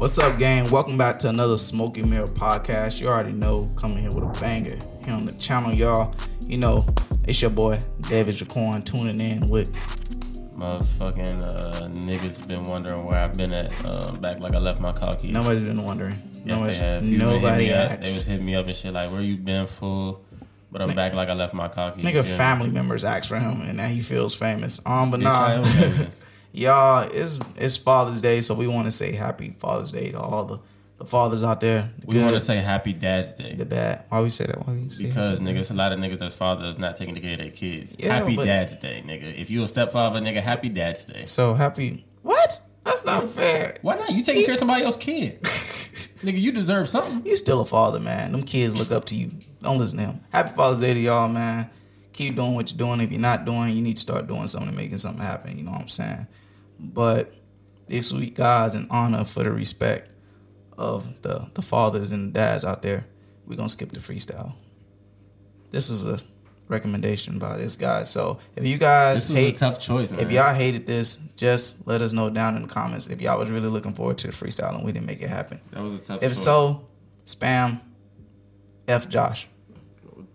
[0.00, 0.70] What's up, gang?
[0.70, 3.02] Welcome back to another Smoky Mirror podcast.
[3.02, 6.14] You already know, coming here with a banger here on the channel, y'all.
[6.46, 6.86] You know,
[7.28, 9.74] it's your boy David Jaquan tuning in with
[10.56, 13.70] Motherfucking uh, niggas been wondering where I've been at.
[13.84, 15.32] Uh, back like I left my car keys.
[15.32, 16.16] nobody's been wondering.
[16.32, 17.02] Yes, Nobody's- they have.
[17.02, 17.90] People been nobody up.
[18.02, 20.24] They was hitting me up and shit like, "Where you been, fool?"
[20.72, 22.06] But I'm back like I left my car keys.
[22.06, 22.36] Nigga, yeah.
[22.38, 24.80] family members asked for him, and now he feels famous.
[24.86, 26.20] Um, but nah, I am famous.
[26.52, 30.44] y'all, it's it's Father's Day, so we want to say Happy Father's Day to all
[30.44, 30.58] the,
[30.98, 31.90] the fathers out there.
[31.98, 34.04] the We want to say Happy Dad's Day the bad.
[34.08, 34.66] Why we say that?
[34.66, 37.38] Why we say because niggas, a lot of niggas that's fathers not taking care of
[37.38, 37.94] their kids.
[37.98, 39.34] Yeah, happy Dad's Day, nigga.
[39.36, 41.26] If you a stepfather, nigga, Happy Dad's Day.
[41.26, 42.04] So happy.
[42.22, 42.60] What?
[42.84, 43.76] That's not fair.
[43.82, 44.10] Why not?
[44.10, 45.42] You taking care of somebody else's kid,
[46.22, 46.40] nigga.
[46.40, 47.24] You deserve something.
[47.26, 48.32] You still a father, man.
[48.32, 49.30] Them kids look up to you.
[49.62, 50.20] Don't listen to him.
[50.30, 51.70] Happy Father's Day to y'all, man.
[52.14, 53.00] Keep doing what you're doing.
[53.00, 55.56] If you're not doing, you need to start doing something, making something happen.
[55.58, 56.26] You know what I'm saying?
[56.82, 57.34] But
[57.88, 60.08] this week, guys, in honor for the respect
[60.78, 63.04] of the the fathers and dads out there,
[63.46, 64.54] we're gonna skip the freestyle.
[65.70, 66.18] This is a
[66.68, 68.04] recommendation by this guy.
[68.04, 70.20] So if you guys This was hate a tough choice, man.
[70.20, 73.50] if y'all hated this, just let us know down in the comments if y'all was
[73.50, 75.60] really looking forward to the freestyle and we didn't make it happen.
[75.72, 76.22] that was a tough.
[76.22, 76.42] If choice.
[76.42, 76.86] so,
[77.26, 77.80] spam
[78.88, 79.48] F Josh.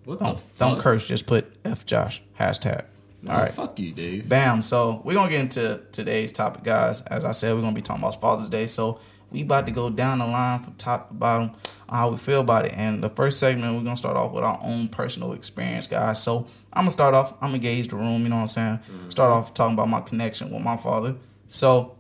[0.03, 0.57] what Don't fuck?
[0.57, 1.07] don't curse.
[1.07, 2.85] Just put F Josh hashtag.
[3.25, 3.51] No, All right.
[3.51, 4.29] fuck you, Dave.
[4.29, 4.61] Bam.
[4.61, 7.01] So we're gonna get into today's topic, guys.
[7.01, 8.67] As I said, we're gonna be talking about Father's Day.
[8.67, 8.99] So
[9.31, 11.51] we about to go down the line from top to bottom
[11.89, 12.73] on how we feel about it.
[12.75, 16.21] And the first segment, we're gonna start off with our own personal experience, guys.
[16.21, 17.33] So I'm gonna start off.
[17.41, 18.21] I'm gonna gauge the room.
[18.21, 18.79] You know what I'm saying?
[19.09, 21.15] Start off talking about my connection with my father.
[21.49, 21.95] So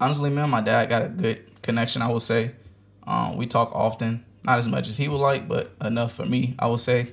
[0.00, 2.02] honestly, man, my dad got a good connection.
[2.02, 2.56] I would say.
[3.06, 6.56] Um, we talk often, not as much as he would like, but enough for me.
[6.58, 7.12] I would say.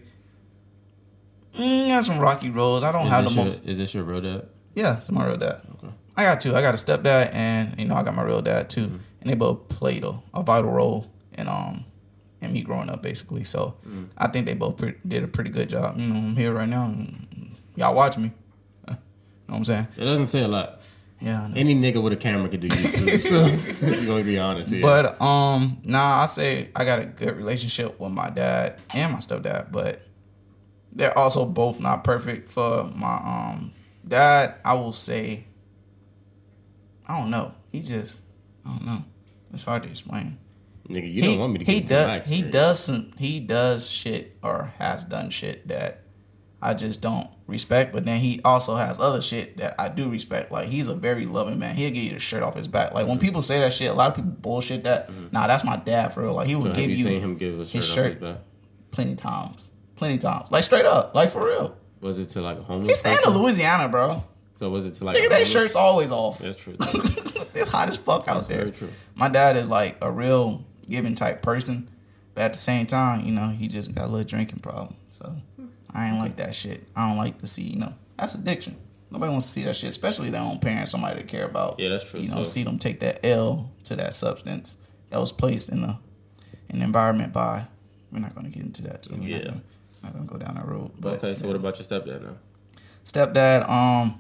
[1.58, 2.83] Mm, got some rocky roads.
[2.83, 3.59] I don't Is have the your, most.
[3.66, 4.47] is this your real dad?
[4.75, 5.61] Yeah, it's my real dad.
[5.77, 5.94] Okay.
[6.16, 6.55] I got two.
[6.55, 8.97] I got a stepdad, and you know I got my real dad too, Mm-hmm.
[9.22, 11.85] and they both played a, a vital role in um
[12.41, 13.44] in me growing up, basically.
[13.44, 14.03] So Mm-hmm.
[14.17, 15.97] I think they both pre- did a pretty good job.
[16.00, 16.85] You know, I'm here right now.
[16.85, 18.31] And y'all watch me.
[18.88, 18.97] Uh, know
[19.53, 19.88] what I'm saying?
[19.97, 20.81] It doesn't say a lot.
[21.22, 21.44] Yeah.
[21.44, 21.56] I know.
[21.56, 23.22] Any nigga with a camera could do YouTube.
[23.79, 24.81] so you're gonna be honest here.
[24.81, 29.19] But um, nah, I say I got a good relationship with my dad and my
[29.19, 30.01] stepdad, but
[30.97, 32.50] they're also both not perfect.
[32.50, 33.74] For my um
[34.08, 35.46] dad, I will say,
[37.08, 37.53] I don't know.
[37.72, 38.22] He just,
[38.66, 39.03] I don't know.
[39.53, 40.38] It's hard to explain.
[40.90, 43.90] nigga, you he, don't want me to get he does he does some he does
[43.90, 46.02] shit or has done shit that
[46.62, 47.94] I just don't respect.
[47.94, 50.52] But then he also has other shit that I do respect.
[50.52, 51.75] Like he's a very loving man.
[51.75, 52.94] He'll give you the shirt off his back.
[52.94, 55.09] Like when people say that shit, a lot of people bullshit that.
[55.31, 56.34] Nah, that's my dad for real.
[56.34, 56.62] Like he Mm-hmm.
[56.64, 58.38] So would give you you seen him give a shirt, his shirt his back?
[58.91, 60.50] plenty times, plenty times.
[60.52, 61.75] Like straight up, like for real.
[62.02, 62.90] Was it to like a homeless?
[62.91, 63.34] He's staying in?
[63.34, 64.24] Louisiana, bro.
[64.56, 65.18] So was it to like?
[65.18, 66.40] Nigga, a that shirt's always off.
[66.40, 66.75] That's true.
[66.80, 68.59] it's hot as fuck out there.
[68.59, 68.90] very true.
[69.16, 71.90] My dad is like a real giving type person,
[72.34, 74.96] but at the same time, you know, he just got a little drinking problem.
[75.09, 75.35] So
[75.91, 76.84] I ain't like that shit.
[76.96, 78.78] I don't like to see, you know, that's addiction.
[79.09, 81.79] Nobody wants to see that shit, especially their own parents, somebody they care about.
[81.79, 84.78] Yeah, that's true, You know, so- see them take that L to that substance
[85.09, 85.97] that was placed in the
[86.69, 87.66] an environment by.
[88.12, 89.03] We're not going to get into that.
[89.03, 89.18] Today.
[89.19, 89.52] We're Yeah.
[90.03, 90.91] Not gonna, not go down that road.
[91.00, 92.35] But okay, so what about your stepdad now?
[93.06, 94.19] stepdad um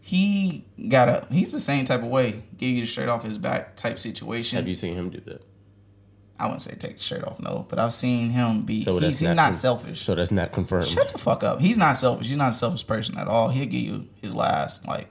[0.00, 3.36] he got a he's the same type of way give you the shirt off his
[3.36, 5.42] back type situation Have you seen him do that?
[6.38, 9.00] i wouldn't say take the shirt off no but i've seen him be So he's,
[9.02, 10.86] that's he's not not, con- selfish So that's not confirmed.
[10.86, 13.64] shut the fuck up he's not selfish he's not a selfish person at all he'll
[13.66, 15.08] give you his last like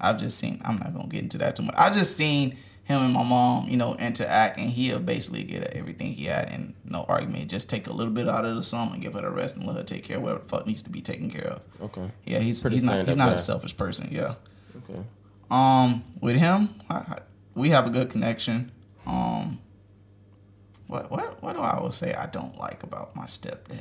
[0.00, 3.02] i've just seen i'm not gonna get into that too much i just seen him
[3.02, 7.04] and my mom, you know, interact, and he'll basically get everything he had, and no
[7.08, 7.48] argument.
[7.50, 9.64] Just take a little bit out of the sum and give her the rest, and
[9.66, 11.60] let her take care of whatever the fuck needs to be taken care of.
[11.82, 12.10] Okay.
[12.24, 14.08] Yeah, he's Pretty he's not he's not a selfish person.
[14.10, 14.34] Yeah.
[14.88, 15.00] Okay.
[15.50, 17.18] Um, with him, I, I-
[17.54, 18.70] we have a good connection.
[19.06, 19.58] Um,
[20.86, 23.78] what what what do I would say I don't like about my stepdad?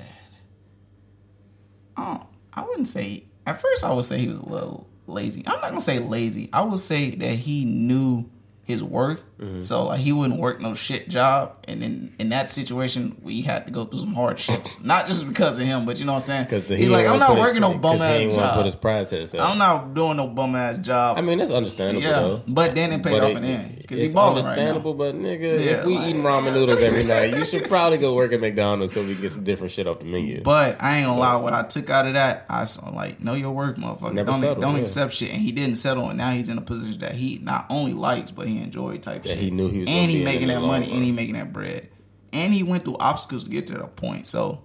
[1.98, 5.44] Um, I wouldn't say at first I would say he was a little lazy.
[5.48, 6.50] I'm not gonna say lazy.
[6.54, 8.30] I would say that he knew
[8.70, 9.24] his worth.
[9.40, 9.62] Mm-hmm.
[9.62, 13.66] So like he wouldn't work no shit job, and in in that situation we had
[13.66, 14.80] to go through some hardships.
[14.84, 16.44] not just because of him, but you know what I'm saying.
[16.46, 18.82] Because He's like, I'm not working no bum ass to put his job.
[18.82, 19.50] pride to himself.
[19.52, 21.18] I'm not doing no bum ass job.
[21.18, 22.44] I mean, that's understandable Yeah, though.
[22.48, 24.52] but then it paid But off it- in the end because he it's balling right
[24.52, 27.98] understandable, but nigga, Yeah, if we like- eating ramen noodles every night, you should probably
[27.98, 30.42] go work at McDonald's so we can get some different shit off the menu.
[30.44, 33.34] But I ain't gonna lie, what I took out of that, I saw like, know
[33.34, 34.14] your worth, motherfucker.
[34.14, 34.82] Never don't settle, don't yeah.
[34.82, 37.66] accept shit, and he didn't settle, and now he's in a position that he not
[37.72, 39.38] only likes, but he enjoyed type That shit.
[39.40, 40.96] he knew he was and he in making that money, run.
[40.96, 41.90] and he making that bread,
[42.32, 44.28] and he went through obstacles to get to that point.
[44.28, 44.62] So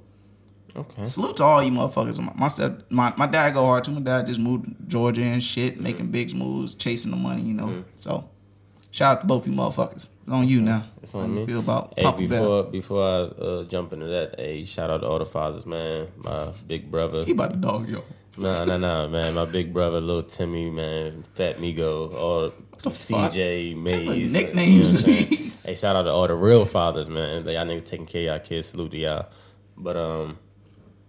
[0.77, 1.05] okay.
[1.07, 2.21] salute to all you motherfuckers.
[2.21, 3.93] My, my step, my, my dad go hard too.
[3.93, 7.55] My dad just moved to Georgia and shit, making big moves, chasing the money, you
[7.55, 7.69] know.
[7.69, 7.83] Mm-hmm.
[7.97, 8.29] So
[8.95, 10.09] Shout out to both you motherfuckers.
[10.23, 10.85] It's on you now.
[11.03, 11.47] It's on you me.
[11.47, 12.71] feel about Hey, Papa before Bell?
[12.71, 16.07] before I uh, jump into that, hey, shout out to all the fathers, man.
[16.17, 17.25] My big brother.
[17.25, 18.05] He about to dog yo.
[18.39, 19.35] Nah, nah, nah, man.
[19.35, 22.53] My big brother, little Timmy, man, Fat Migo, all?
[22.79, 24.31] CJ, Mays.
[24.33, 25.29] nicknames you know what I'm saying?
[25.29, 25.63] these?
[25.65, 27.45] Hey, shout out to all the real fathers, man.
[27.47, 28.69] Y'all niggas taking care of y'all kids.
[28.69, 29.27] Salute to y'all.
[29.77, 30.39] But um,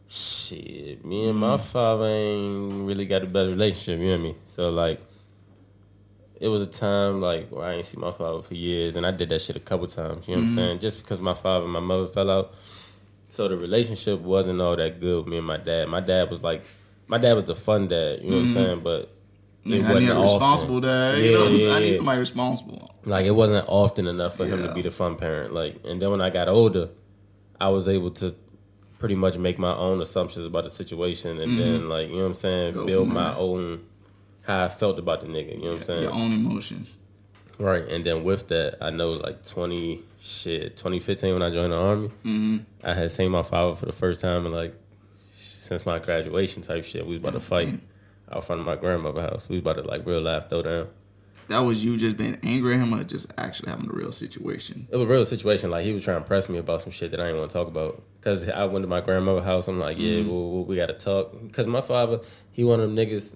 [0.08, 1.40] shit, me and Mm.
[1.40, 4.00] my father ain't really got a better relationship.
[4.00, 4.36] You know what I mean?
[4.48, 5.02] So like,
[6.46, 9.12] it was a time like where I ain't see my father for years, and I
[9.12, 10.28] did that shit a couple times.
[10.28, 10.60] You know what Mm-hmm.
[10.60, 10.80] I'm saying?
[10.80, 12.54] Just because my father and my mother fell out,
[13.30, 15.88] so the relationship wasn't all that good with me and my dad.
[15.90, 16.64] My dad was like,
[17.08, 18.22] my dad was the fun dad.
[18.22, 18.80] You know what I'm saying?
[18.84, 19.10] But it
[19.70, 19.74] Mm-hmm.
[19.74, 20.34] I need wasn't a often.
[20.36, 21.18] responsible dad.
[21.18, 21.70] Yeah, you know what I'm saying?
[21.70, 22.96] yeah, I need somebody responsible.
[23.06, 25.54] Like it wasn't often enough for him to be the fun parent.
[25.54, 26.90] Like, and then when I got older,
[27.60, 28.36] I was able to
[29.00, 32.28] pretty much make my own assumptions about the situation, and then like you know what
[32.28, 32.80] I'm saying, Mm-hmm.
[32.82, 33.82] Go build my own
[34.46, 35.56] how I felt about the nigga.
[35.56, 36.04] You know what I'm saying?
[36.04, 36.98] Your own emotions.
[37.58, 41.72] Right, and then with that, I know like twenty shit, twenty fifteen when I joined
[41.72, 42.58] the army, Mm-hmm.
[42.84, 44.76] I had seen my father for the first time in like
[45.36, 47.06] since my graduation type shit.
[47.06, 47.80] We was about to fight
[48.32, 49.50] out front of my grandmother's house.
[49.50, 50.88] We was about to like real life throw down.
[51.48, 54.88] That was you just being angry at him or just actually having a real situation?
[54.90, 55.70] It was a real situation.
[55.70, 57.54] Like he was trying to press me about some shit that I didn't want to
[57.58, 58.04] talk about.
[58.22, 59.68] Cause I went to my grandmother's house.
[59.68, 61.36] I'm like, yeah, well, we got to talk.
[61.54, 62.22] Cause my father,
[62.52, 63.36] he one of them niggas.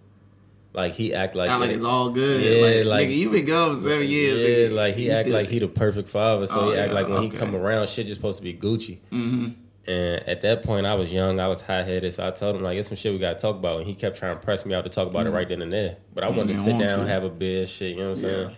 [0.73, 2.41] Like he act like like it's all good.
[2.43, 4.37] Yeah, like, like- nigga, you been gone for seven years.
[4.39, 4.71] Yeah, nigga.
[4.75, 6.45] like he You act still- like he the perfect father.
[6.45, 7.29] So Oh, he act yeah, like when okay.
[7.29, 8.99] he come around, shit just supposed to be Gucci.
[9.11, 9.55] Mhm.
[9.87, 12.61] And at that point, I was young, I was high headed, so I told him
[12.61, 14.63] like, "It's some shit we got to talk about." And he kept trying to press
[14.63, 15.97] me out to talk about it right then and there.
[16.13, 17.07] But I wanted to sit want down, to.
[17.07, 17.95] have a beer, shit.
[17.95, 18.29] You know what I'm Yeah.
[18.29, 18.55] saying?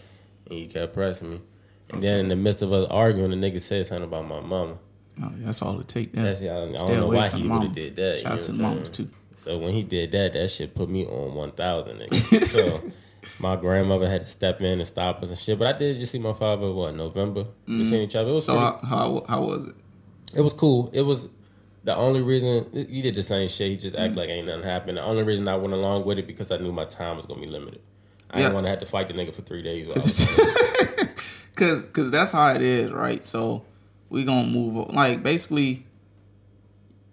[0.50, 1.40] And he kept pressing me.
[1.92, 4.74] And then in the midst of us arguing, the nigga said something about my mama.
[5.24, 6.12] Oh, yeah, that's all it take.
[6.12, 6.26] There.
[6.26, 8.22] That's I, I don't know why he would have did that.
[8.22, 9.08] Shout out to the mamas too.
[9.44, 12.02] So when he did that, that shit put me on one thousand.
[12.48, 12.82] so
[13.40, 15.58] my grandmother had to step in and stop us and shit.
[15.60, 16.72] But I did just see my father.
[16.72, 17.46] What November?
[17.68, 18.30] We seen each other.
[18.32, 18.60] It was Mm-hmm.
[18.82, 19.76] So how, how how was it?
[20.36, 20.90] it was cool.
[20.94, 21.28] It was
[21.84, 23.70] the only reason you did the same shit.
[23.72, 24.00] He just Mm.
[24.08, 24.98] act like ain't nothing happened.
[24.98, 27.42] The only reason I went along with it because I knew my time was gonna
[27.42, 27.82] be limited.
[28.30, 28.44] I Yeah.
[28.46, 29.88] didn't want to have to fight the nigga for three days.
[29.88, 31.08] while I was-
[31.56, 33.24] Cause, cause that's how it is, right?
[33.26, 33.66] So
[34.10, 34.96] we gonna move on.
[34.96, 35.86] like basically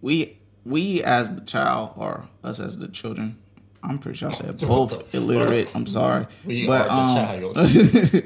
[0.01, 0.38] we
[0.69, 3.39] we as the child or us as the children.
[3.83, 5.15] I'm pretty sure I said both fuck?
[5.15, 5.69] illiterate.
[5.75, 7.17] I'm sorry, We but um,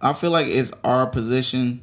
[0.00, 1.82] I feel like it's our position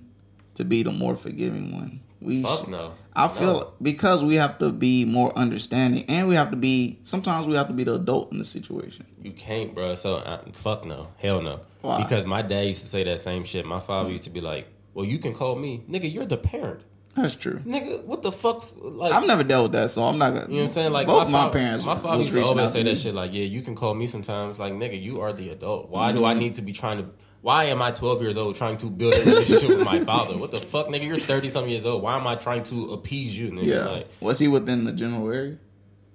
[0.55, 1.99] to be the more forgiving one.
[2.21, 2.93] We Fuck sh- no.
[3.15, 3.73] I feel No.
[3.81, 6.97] because we have to be more understanding, and we have to be.
[7.03, 9.05] Sometimes we have to be the adult in the situation.
[9.21, 9.93] You can't, bro.
[9.95, 11.59] So uh, fuck no, hell no.
[11.81, 12.01] Why?
[12.01, 13.65] Because my dad used to say that same shit.
[13.65, 16.11] My father used to be like, "Well, you can call me, nigga.
[16.11, 16.81] You're the parent,
[17.17, 17.59] That's true.
[17.59, 18.03] nigga.
[18.03, 18.65] What the fuck?
[18.77, 20.45] Like, I've never dealt with that, so I'm not gonna.
[20.45, 20.91] You know what I'm saying?
[20.93, 21.83] Like both my, my, parents.
[21.85, 23.13] my father used to always say to that shit.
[23.15, 24.59] Like, yeah, you can call me sometimes.
[24.59, 25.89] Like, nigga, you are the adult.
[25.89, 26.25] Why do Mm-hmm.
[26.25, 27.09] I need to be trying to?
[27.41, 30.37] Why am I 12 years old trying to build a relationship with my father?
[30.37, 31.05] What the fuck, nigga?
[31.05, 32.01] You're 30 something years old.
[32.03, 33.65] Why am I trying to appease you, nigga?
[33.65, 33.85] Yeah.
[33.85, 35.57] Like, was he within the general area?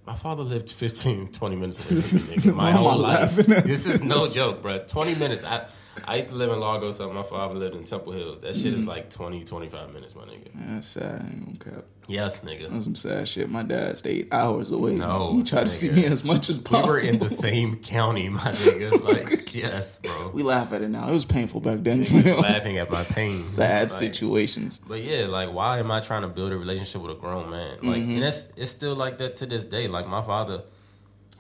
[0.05, 2.55] my father lived 15, 20 minutes away from me, nigga.
[2.55, 3.37] My Why am I whole life.
[3.37, 4.79] This is no joke, bro.
[4.85, 5.45] 20 minutes.
[5.45, 5.67] I
[6.05, 8.41] I used to live in Largo, so my father lived in Temple Hills.
[8.41, 10.47] That shit is like 20, 25 minutes, my nigga.
[10.55, 11.23] Yeah, that's sad.
[11.23, 11.85] I ain't gonna cap.
[12.09, 12.69] Yes, nigga.
[12.71, 13.49] That's some sad shit.
[13.49, 14.95] My dad stayed hours away.
[14.95, 16.95] No, he tried to see me as much as possible.
[16.95, 19.01] We were in the same county, my nigga.
[19.03, 20.31] Like, yes, bro.
[20.35, 21.09] We laugh at it now.
[21.09, 22.05] It was painful back then.
[22.05, 22.41] for him.
[22.41, 23.31] laughing at my pain.
[23.31, 24.81] Sad Like, situations.
[24.87, 27.79] But yeah, like why am I trying to build a relationship with a grown man?
[27.83, 28.11] Like Mm-hmm.
[28.15, 29.87] and that's it's still like that to this day.
[29.89, 30.63] Like my father,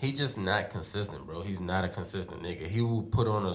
[0.00, 1.42] he just not consistent, bro.
[1.42, 2.66] He's not a consistent nigga.
[2.66, 3.54] He will put on a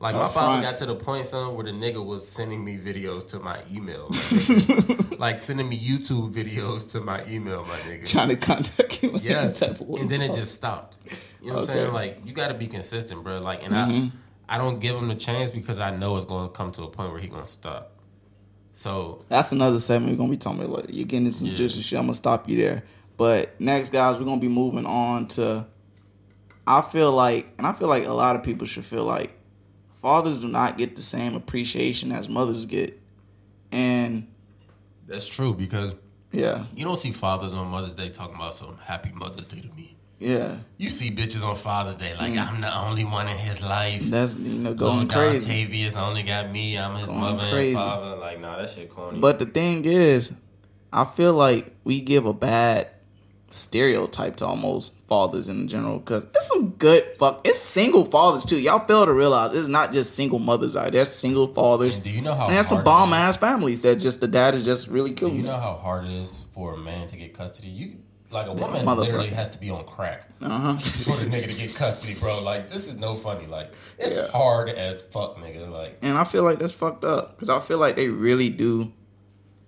[0.00, 3.26] like my father got to the point, son, where the nigga was sending me videos
[3.28, 5.18] to my email, nigga.
[5.18, 8.06] like sending me YouTube videos to my email, my nigga.
[8.06, 9.18] Trying to contact you.
[9.22, 10.00] Yes, any type of way.
[10.00, 10.98] and then it just stopped.
[11.42, 11.92] You know what I'm saying?
[11.92, 13.40] Like you got to be consistent, bro.
[13.40, 14.12] Like, and Mhm.
[14.48, 16.84] I, I don't give him the chance because I know it's going to come to
[16.84, 17.92] a point where he gonna stop.
[18.72, 20.92] So That's another segment we're gonna be talking about later.
[20.92, 21.54] You're getting some Yeah.
[21.54, 21.98] juicy shit.
[21.98, 22.84] I'm gonna stop you there.
[23.16, 25.66] But next, guys, we're gonna be moving on to.
[26.66, 29.36] I feel like, and I feel like a lot of people should feel like
[30.02, 33.00] fathers do not get the same appreciation as mothers get,
[33.72, 34.26] and
[35.06, 35.94] that's true because
[36.32, 39.68] yeah, you don't see fathers on Mother's Day talking about some Happy Mother's Day to
[39.74, 39.96] me.
[40.18, 42.46] yeah, You see bitches on Father's Day like Mm.
[42.48, 44.02] I'm the only one in his life.
[44.04, 45.48] that's you know going Don crazy.
[45.66, 46.76] Tavius only got me.
[46.76, 47.68] I'm his Going mother crazy.
[47.68, 48.16] and father.
[48.16, 49.18] Like, nah, that shit corny.
[49.20, 50.32] But the thing is,
[50.92, 52.88] I feel like we give a bad
[53.50, 57.40] stereotype to almost fathers in general because it's some good fuck.
[57.46, 58.58] It's single fathers too.
[58.58, 60.82] Y'all fail to realize it's not just single mothers out.
[60.84, 60.90] there.
[60.92, 61.96] There's single fathers.
[61.96, 64.54] And do you know how And there's some bomb ass families that just the dad
[64.54, 67.32] is just really killing you know how hard it is for a man to get
[67.34, 67.68] custody?
[67.68, 67.96] You
[68.30, 70.78] like a woman literally has to be on crack Uh huh.
[70.78, 72.42] for the nigga to get custody, bro.
[72.42, 73.46] Like this is no funny.
[73.46, 74.26] Like it's Yeah.
[74.28, 75.70] hard as fuck, nigga.
[75.70, 78.92] Like And I feel like that's fucked up because I feel like they really do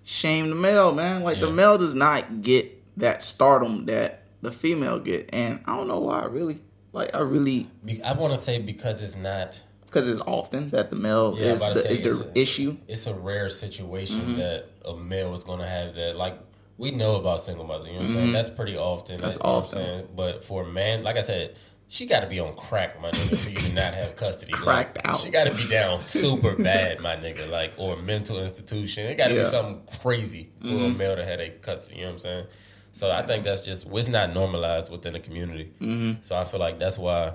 [0.03, 1.23] shame the male, man.
[1.23, 5.87] Like the male does not get that stardom that the female get, and I don't
[5.87, 6.25] know why.
[6.25, 6.59] Really,
[6.93, 7.67] like I really
[8.03, 9.61] I want to say because it's not.
[9.85, 12.77] because it's often that the male Yeah, is the, is the a- issue.
[12.87, 14.37] It's a rare situation Mm-hmm.
[14.37, 16.15] that a male is gonna have that.
[16.17, 16.37] Like
[16.77, 17.85] we know about single mother.
[17.87, 18.31] You know what I'm saying?
[18.33, 19.15] That's pretty often.
[19.17, 19.23] Mm-hmm.
[19.23, 20.07] That's you know what I'm often.
[20.15, 21.55] But for a man, like I said.
[21.93, 24.53] She got to be on crack, my nigga, for you to not have custody.
[24.53, 25.19] Cracked like, out.
[25.19, 29.07] She got to be down super bad, my nigga, like or a mental institution.
[29.07, 29.43] It got to Yeah.
[29.43, 31.97] be something crazy for a male to have a custody.
[31.97, 32.45] You know what I'm saying?
[32.93, 35.71] So I think that's just it's not normalized within the community.
[35.79, 36.21] Mm-hmm.
[36.21, 37.33] So I feel like that's why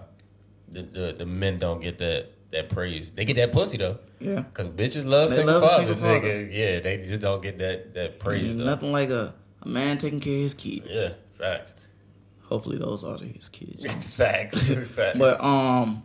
[0.68, 3.10] the, the the men don't get that that praise.
[3.10, 3.98] They get that pussy though.
[4.20, 6.28] Yeah, Cause bitches love They single love fathers, single father.
[6.28, 6.52] nigga.
[6.52, 8.56] Yeah, they just don't get that that praise.
[8.56, 8.64] Though.
[8.64, 10.86] nothing like a, a man taking care of his kids.
[10.88, 11.08] Yeah,
[11.38, 11.74] facts.
[12.42, 13.84] Hopefully those are his kids.
[14.16, 14.68] facts.
[14.88, 15.18] facts.
[15.18, 16.02] But um,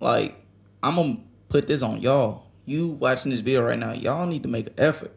[0.00, 0.36] like
[0.82, 2.44] I'm gonna put this on y'all.
[2.64, 5.12] You watching this video right now, y'all need to make an effort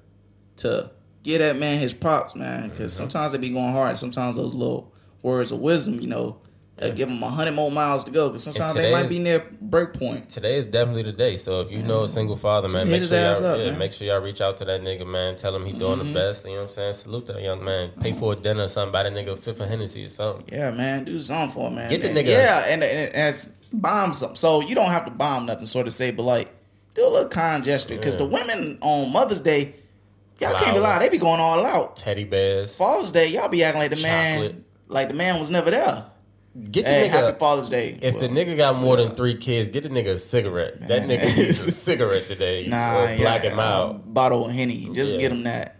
[0.57, 0.89] to
[1.23, 2.69] give that man his props, man.
[2.69, 2.97] Because Mm-hmm.
[3.09, 3.95] sometimes they be going hard.
[3.97, 6.37] Sometimes those little words of wisdom, you know,
[6.77, 6.93] they Yeah.
[6.93, 8.29] give them a hundred more miles to go.
[8.29, 10.29] Because sometimes they might be near break point.
[10.31, 11.37] Today is definitely the day.
[11.37, 13.59] So if you know a single father, man, make sure y'all, up, yeah, man.
[13.69, 13.77] Mm-hmm.
[13.79, 15.35] make sure y'all reach out to that nigga, man.
[15.35, 16.43] Tell him he doing the best.
[16.43, 16.93] You know what I'm saying?
[16.93, 17.91] Salute that young man.
[17.99, 18.91] Pay for a dinner or something.
[18.91, 20.45] Buy that nigga a fifth of Hennessy or something.
[20.51, 21.89] Yeah, man, do something for him, man.
[21.89, 24.37] Get the nigga- Yeah, and, and as bomb something.
[24.37, 26.49] So you don't have to bomb nothing, sort of say, but like
[26.95, 27.95] do a little kind gesture.
[27.95, 29.75] Because the women on Mother's Day,
[30.41, 30.81] y'all can't be Flowers.
[30.81, 31.95] lying, they be going all out.
[31.97, 32.75] Teddy bears.
[32.75, 34.53] Father's Day, y'all be acting like the Chocolate.
[34.53, 36.05] man, like the man was never there.
[36.69, 37.11] Get the Hey, nigga.
[37.11, 37.97] happy Father's Day.
[38.01, 40.85] if the nigga got more than three kids, get the nigga a cigarette.
[40.87, 41.19] That Man.
[41.19, 42.65] nigga needs a cigarette today.
[42.67, 44.13] nah, or black yeah, him out.
[44.13, 45.19] bottle of henny, just Yeah.
[45.19, 45.77] get him that.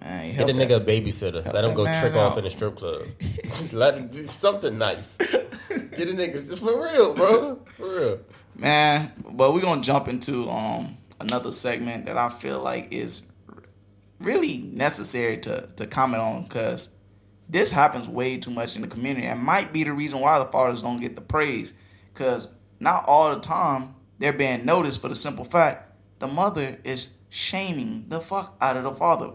[0.00, 1.52] Man, Get help the that- nigga a babysitter.
[1.54, 3.02] Let him go trick off in the strip club.
[3.72, 5.16] Let him do something nice.
[5.16, 7.58] Get a nigga for real, bro.
[7.76, 8.18] For real.
[8.56, 9.12] man.
[9.30, 13.22] But we're gonna jump into um another segment that I feel like is
[14.22, 16.88] really necessary to to comment on because
[17.48, 20.46] this happens way too much in the community and might be the reason why the
[20.46, 21.74] fathers don't get the praise
[22.12, 22.48] because
[22.80, 28.04] not all the time they're being noticed for the simple fact the mother is shaming
[28.08, 29.32] the fuck out of the father.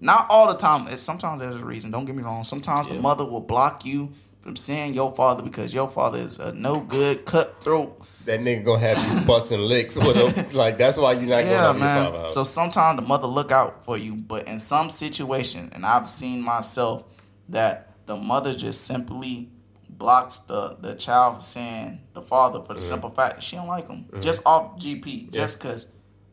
[0.00, 0.86] Not all the time.
[0.88, 1.90] It's, sometimes there's a reason.
[1.90, 2.44] Don't get me wrong.
[2.44, 4.12] Sometimes the mother will block you
[4.42, 8.80] from seeing your father because your father is a no good cutthroat That nigga gonna
[8.80, 10.52] have you busting licks with him.
[10.56, 12.28] Like that's why you're not yeah, to your father man.
[12.28, 16.40] So sometimes the mother look out for you, but in some situation, and I've seen
[16.42, 17.04] myself
[17.48, 19.48] that the mother just simply
[19.88, 22.88] blocks the the child for seeing the father for the Mm-hmm.
[22.88, 25.86] simple fact that she don't like him, just off GP, just because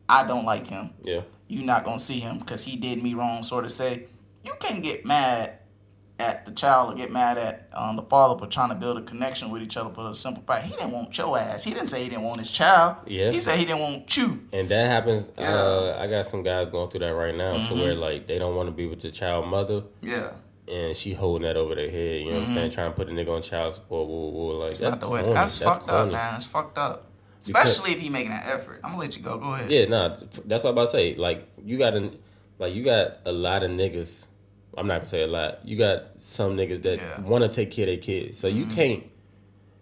[0.08, 0.90] I don't like him.
[1.02, 1.20] yeah.
[1.46, 3.42] You not gonna see him because he did me wrong.
[3.42, 4.06] Sort of say
[4.44, 5.58] you can't get mad
[6.20, 9.02] at the child or get mad at um, the father for trying to build a
[9.02, 11.64] connection with each other for the simple fact he didn't want your ass.
[11.64, 12.96] He didn't say he didn't want his child.
[13.06, 13.30] Yeah.
[13.30, 14.40] He said he didn't want you.
[14.52, 15.28] And that happens.
[15.28, 15.52] Uh, Yeah.
[15.52, 16.02] Mm-hmm.
[16.02, 18.68] I got some guys going through that right now, to where like they don't want
[18.68, 20.32] to be with the child mother, Yeah.
[20.68, 22.20] and she holding that over their head.
[22.20, 22.70] You know what I'm saying?
[22.72, 24.08] Trying to put a nigga on child support.
[24.08, 25.20] Woo, woo, like That's that's not the way.
[25.20, 25.34] corny.
[25.34, 26.12] That's, fucked up, man.
[26.12, 27.06] That's fucked up.
[27.46, 28.80] Because- Especially if he making that effort.
[28.84, 29.38] I'm gonna let you go.
[29.38, 29.70] Go ahead.
[29.70, 30.16] Yeah, nah.
[30.44, 31.14] That's what I'm about to say.
[31.14, 32.10] Like you got a,
[32.58, 34.26] like you got a lot of niggas.
[34.76, 35.60] I'm not gonna say a lot.
[35.64, 37.20] You got some niggas that Yeah.
[37.20, 38.38] want to take care of their kids.
[38.38, 38.74] So you mm-hmm.
[38.74, 39.04] can't.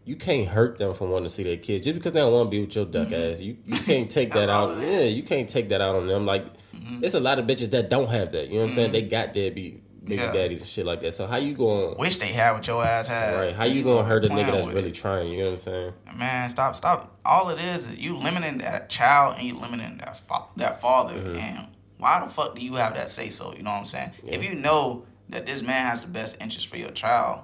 [0.04, 2.47] You can't hurt them from wanting to see their kids just because they don't want
[2.47, 3.33] to be with your duck mm-hmm.
[3.33, 3.40] ass.
[3.40, 4.80] You you can't take that out.
[4.80, 6.25] Yeah, you can't take that out on them.
[6.25, 7.04] Like, mm-hmm.
[7.04, 8.49] it's a lot of bitches that don't have that.
[8.49, 8.92] You know what I'm saying?
[8.92, 10.33] They got deadbeat baby Yeah.
[10.33, 11.14] daddies and shit like that.
[11.14, 11.97] So how you going?
[11.99, 13.38] Wish they had what your ass had.
[13.38, 13.54] Right?
[13.54, 14.95] How you gonna hurt a nigga that's really it.
[14.95, 15.28] trying?
[15.28, 15.92] You know what I'm saying?
[16.16, 17.18] Man, stop, stop.
[17.25, 21.14] All it is is you limiting that child and you limiting that fa- that father.
[21.14, 21.37] Mm-hmm.
[21.37, 21.67] And
[21.98, 23.54] why the fuck do you have that say so?
[23.54, 24.10] You know what I'm saying?
[24.26, 27.42] If you know that this man has the best interest for your child,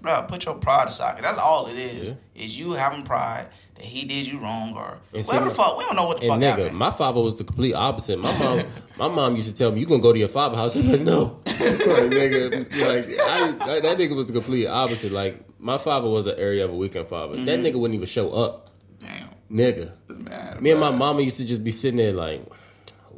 [0.00, 1.14] bro, put your pride aside.
[1.14, 2.14] 'cause that's all it is.
[2.34, 5.76] Is you having pride that he did you wrong or And see, whatever the fuck.
[5.78, 6.76] We don't know what the fuck And nigga, happened.
[6.78, 8.18] my father was the complete opposite.
[8.18, 8.62] My mom,
[8.96, 11.00] my mom used to tell me, "You gonna go to your father's house?" I'm like,
[11.00, 12.50] "No, like, nigga."
[12.80, 15.12] Like, I, that nigga was the complete opposite.
[15.12, 17.34] Like, my father was an area of a weekend father.
[17.34, 17.44] Mm-hmm.
[17.46, 20.60] That nigga wouldn't even show up, Damn, nigga.
[20.60, 22.44] Me and my mama used to just be sitting there like,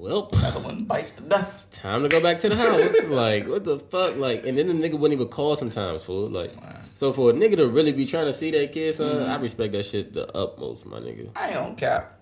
[0.00, 1.73] "Well, Another one bites the dust.
[1.73, 4.16] time to go back to the house." like, what the fuck?
[4.16, 6.28] Like, and then the nigga wouldn't even call sometimes, fool.
[6.28, 6.52] Like,
[6.97, 9.30] so for a nigga to really be trying to see that kid, son, Mm-hmm.
[9.30, 11.30] I respect that shit the utmost, my nigga.
[11.37, 12.16] I ain't on cap.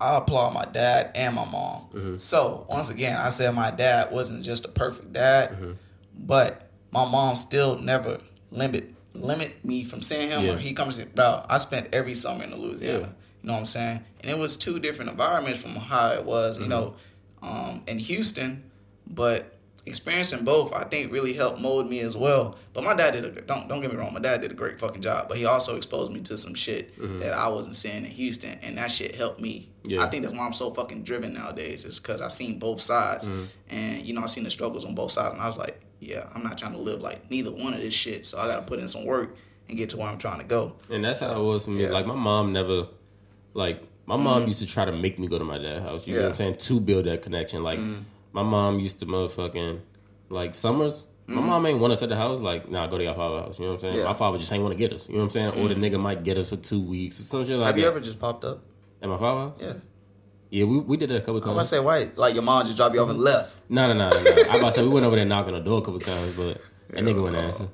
[0.00, 1.82] I applaud my dad and my mom.
[1.94, 2.18] Mm-hmm.
[2.18, 5.72] So once again, I said my dad wasn't just a perfect dad, Mm-hmm.
[6.18, 8.20] but my mom still never
[8.50, 10.52] limit limit me from seeing him Yeah.
[10.54, 11.44] or he comes bro.
[11.48, 12.98] I spent every summer in Louisiana.
[12.98, 13.06] Yeah.
[13.42, 14.00] You know what I'm saying?
[14.20, 16.64] And it was two different environments from how it was, Mm-hmm.
[16.64, 16.94] you know,
[17.42, 18.70] um, in Houston,
[19.06, 22.56] but experiencing both, I think, really helped mold me as well.
[22.72, 24.78] But my dad did a don't don't get me wrong, my dad did a great
[24.78, 25.28] fucking job.
[25.28, 27.18] But he also exposed me to some shit Mm-hmm.
[27.20, 29.68] that I wasn't seeing in Houston, and that shit helped me.
[29.84, 30.04] Yeah.
[30.04, 33.26] I think that's why I'm so fucking driven nowadays, is because I seen both sides,
[33.26, 33.44] Mm-hmm.
[33.70, 36.28] and you know I seen the struggles on both sides, and I was like, yeah,
[36.34, 38.24] I'm not trying to live like neither one of this shit.
[38.26, 39.36] So I got to put in some work
[39.68, 40.74] and get to where I'm trying to go.
[40.90, 41.82] And that's how it was for me.
[41.84, 41.90] Yeah.
[41.90, 42.82] Like my mom never,
[43.54, 46.06] like my mom used to try to make me go to my dad's house.
[46.06, 46.36] You know what I'm Mm-hmm.
[46.38, 46.56] saying?
[46.56, 47.62] To build that connection.
[47.62, 47.78] Like
[48.32, 49.80] my mom used to motherfucking
[50.28, 51.06] like summers.
[51.28, 52.40] My mom ain't want us at the house.
[52.40, 53.58] Like, nah, go to your father's house.
[53.58, 53.92] You know what I'm saying?
[53.94, 53.98] Mm-hmm.
[54.00, 54.04] Yeah.
[54.04, 54.12] Mm-hmm.
[54.12, 55.08] My father just ain't want to get us.
[55.08, 55.64] You know what I'm saying?
[55.64, 57.80] Or the nigga might get us for two weeks or some shit like Have that.
[57.80, 58.60] you ever just popped up?
[59.00, 59.60] at my father's house?
[59.60, 59.80] Yeah.
[60.50, 61.48] Yeah, we, we did that a couple times.
[61.48, 62.10] I'm gonna say, why?
[62.16, 63.56] Like your mom just dropped you off and left.
[63.70, 64.22] No, no, no, no.
[64.22, 64.30] no.
[64.50, 66.34] I about to say we went over there knocking on the door a couple times,
[66.34, 67.68] but that nigga wouldn't answer.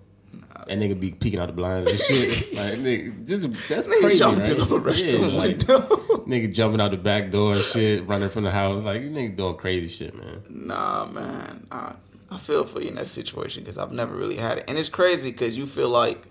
[0.69, 2.53] That nigga be peeking out the blinds and shit.
[2.55, 4.57] like, nigga, just that's Nigga crazy, jumped right?
[4.57, 5.59] the restroom Yeah, like,
[6.29, 8.83] nigga jumping out the back door and shit, running from the house.
[8.83, 10.43] Like, you nigga doing crazy shit, man.
[10.49, 11.67] Nah, man.
[11.71, 11.95] I,
[12.31, 14.91] I feel for you in that situation because I've never really had it, and it's
[14.91, 16.29] crazy because you feel like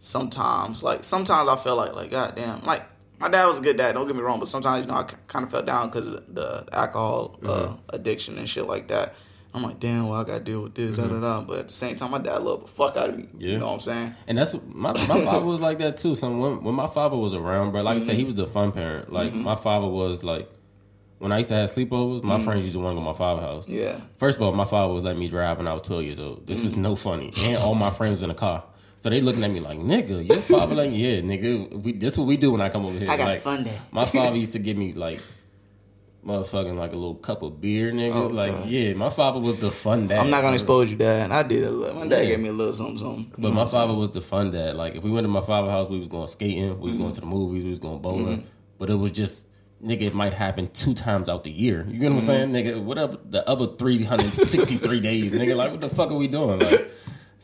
[0.00, 2.82] sometimes, like sometimes I feel like, like goddamn, like
[3.18, 3.92] my dad was a good dad.
[3.92, 6.34] Don't get me wrong, but sometimes you know I kind of felt down because of
[6.34, 9.14] the alcohol uh, addiction and shit like that.
[9.54, 11.20] I'm like, damn, well I got to deal with this, da mm-hmm.
[11.20, 11.40] da da.
[11.42, 13.28] But at the same time, my dad loved the fuck out of me.
[13.38, 13.52] Yeah.
[13.52, 14.14] You know what I'm saying?
[14.26, 16.16] And that's my my father was like that too.
[16.16, 18.26] So when when my father was around, bro, like I said, he mm-hmm.
[18.26, 19.12] was the fun parent.
[19.12, 19.42] Like mm-hmm.
[19.42, 20.50] my father was like
[21.18, 23.16] when I used to have sleepovers, my friends used to want to go to my
[23.16, 23.68] father's house.
[23.68, 24.00] Yeah.
[24.18, 26.46] First of all, my father was letting me drive when I was 12 years old.
[26.46, 27.32] This is no funny.
[27.38, 28.64] And all my friends in the car.
[29.00, 32.26] So they looking at me like, nigga, your father like, yeah, nigga, we, this what
[32.26, 33.08] we do when I come over here.
[33.08, 33.78] I got like, fun day.
[33.90, 35.20] My father used to give me like,
[36.24, 38.14] motherfucking like a little cup of beer, nigga.
[38.14, 38.68] Oh, like, God.
[38.68, 40.18] yeah, my father was the fun dad.
[40.20, 40.54] I'm not gonna bro.
[40.54, 41.30] expose you, dad.
[41.30, 41.94] I did a little.
[42.00, 42.30] My dad Yeah.
[42.30, 43.32] gave me a little something, something.
[43.38, 44.76] But my father was the fun dad.
[44.76, 47.00] Like if we went to my father's house, we was going skating, we was Mm-hmm.
[47.02, 48.46] going to the movies, we was going bowling.
[48.78, 49.46] But it was just
[49.84, 51.86] nigga, it might happen two times out the year.
[51.90, 52.68] You get what I'm saying, Mm-hmm.
[52.78, 52.82] nigga?
[52.82, 55.54] What up the other three hundred sixty three days, nigga?
[55.56, 56.58] Like what the fuck are we doing?
[56.58, 56.90] Like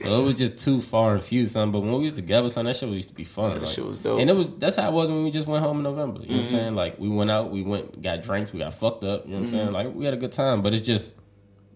[0.03, 1.73] so it was just too far and few, son.
[1.73, 3.55] But when we was together, son, that shit used to be fun.
[3.55, 4.13] that like- shit was dope.
[4.13, 4.21] Mm-hmm.
[4.21, 6.21] And it was that's how it was when we just went home in November.
[6.23, 6.75] You know what I'm saying?
[6.75, 9.27] Like we went out, we went got drinks, we got fucked up.
[9.27, 9.73] You know what I'm saying?
[9.73, 10.63] Like we had a good time.
[10.63, 11.15] But it's just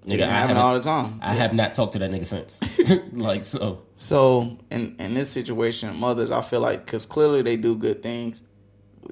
[0.07, 1.19] nigga, It I haven't, all the time.
[1.23, 2.61] I have not talked to that nigga since.
[3.13, 3.83] like so.
[3.97, 8.43] So in in this situation, mothers, I feel like because clearly they do good things,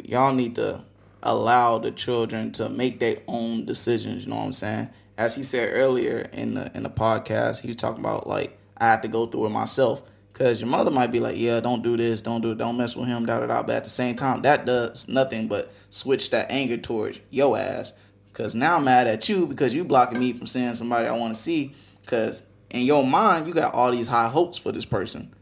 [0.05, 0.85] y'all need to
[1.23, 4.25] allow the children to make their own decisions.
[4.25, 4.91] You know what I'm saying?
[5.19, 8.87] As he said earlier in the in the podcast, he was talking about like I
[8.87, 10.03] had to go through it myself.
[10.33, 12.97] Cause your mother might be like, yeah, don't do this, don't do it, don't mess
[12.97, 13.63] with him, da da da.
[13.63, 17.93] But at the same time, that does nothing but switch that anger towards your ass.
[18.33, 21.33] Cause now I'm mad at you because you blocking me from seeing somebody I want
[21.33, 21.75] to see.
[22.07, 25.33] Cause in your mind, you got all these high hopes for this person,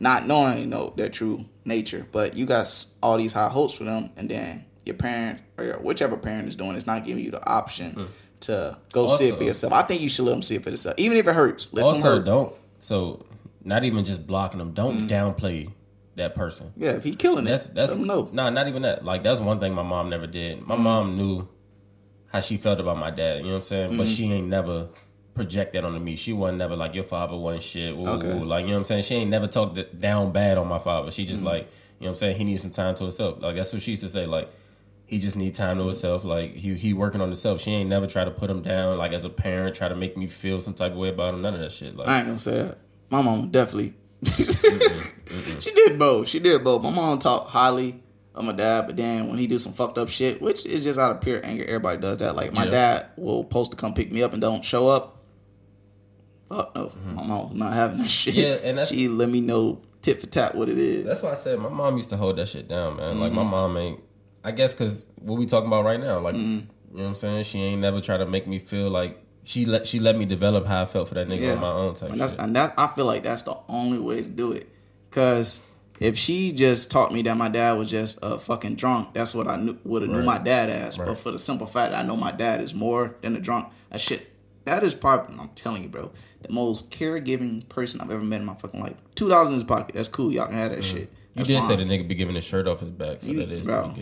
[0.00, 2.04] not knowing you know their true nature.
[2.10, 5.78] But you got all these high hopes for them, and then your parent or your,
[5.78, 8.04] whichever parent is doing, it's not giving you the option hmm.
[8.40, 9.72] to go see it for yourself.
[9.72, 11.72] I think you should let them see it for themselves, even if it hurts.
[11.72, 12.24] Let them also hurt.
[12.24, 13.24] don't so
[13.64, 14.72] not even just blocking them.
[14.72, 15.06] Don't mm-hmm.
[15.06, 15.72] downplay
[16.16, 16.72] that person.
[16.76, 18.28] Yeah, if he killing that's it, that's let know.
[18.32, 19.04] nah not even that.
[19.04, 20.60] Like that's one thing my mom never did.
[20.66, 20.84] My mm-hmm.
[20.84, 21.48] mom knew
[22.26, 23.96] how she felt about my dad you know what i'm saying?
[23.96, 24.14] But mm-hmm.
[24.14, 24.88] she ain't never
[25.34, 26.16] project that onto me.
[26.16, 28.32] She wasn't never like your father wasn't shit woo, Okay.
[28.32, 28.44] woo.
[28.44, 29.02] like you know what i'm saying?
[29.04, 31.10] She ain't never talked down bad on my father.
[31.10, 31.62] She just like
[31.98, 32.36] you know what i'm saying?
[32.36, 34.50] He needs some time to himself like that's what she used to say like
[35.12, 36.24] he just need time to himself.
[36.24, 37.60] Like he he working on himself.
[37.60, 38.96] She ain't never try to put him down.
[38.96, 41.42] Like as a parent, try to make me feel some type of way about him.
[41.42, 41.94] None of that shit.
[41.94, 42.78] Like I ain't gonna say that.
[43.10, 43.92] My mom definitely.
[45.60, 46.28] she did both.
[46.28, 46.82] She did both.
[46.82, 48.02] My mom talked highly
[48.34, 50.98] of my dad, but then when he do some fucked up shit, which is just
[50.98, 52.34] out of pure anger, everybody does that.
[52.34, 52.70] Like my Yeah.
[52.70, 55.18] dad will post to come pick me up and don't show up.
[56.48, 58.32] Fuck no, my mom was not having that shit.
[58.34, 61.04] Yeah, and she let me know tit for tat what it is.
[61.04, 63.20] That's why I said my mom used to hold that shit down, man.
[63.20, 63.36] Like Mm-hmm.
[63.36, 64.00] my mom ain't.
[64.44, 66.96] I guess because what we talking about right now, like Mm-hmm.
[66.96, 67.44] you know what I'm saying.
[67.44, 70.66] She ain't never try to make me feel like she let she let me develop
[70.66, 71.52] how I felt for that nigga Yeah.
[71.54, 72.40] on my own type And that's shit.
[72.40, 74.68] and that I feel like that's the only way to do it.
[75.10, 75.60] Cause
[76.00, 79.46] if she just taught me that my dad was just a fucking drunk, that's what
[79.46, 80.96] I knew would have knew my dad as.
[80.98, 83.68] But for the simple fact that I know my dad is more than a drunk,
[83.90, 84.28] that shit
[84.64, 86.10] that is probably I'm telling you, bro,
[86.42, 88.94] the most caregiving person I've ever met in my fucking life.
[89.16, 89.94] Two dollars in his pocket.
[89.96, 90.32] That's cool.
[90.32, 90.96] Y'all can have that shit.
[90.96, 91.00] Mm.
[91.00, 91.88] you That's did say fine.
[91.88, 93.92] the nigga be giving his shirt off his back, so He- that is bro,